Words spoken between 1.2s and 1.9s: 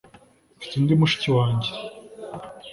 wanjye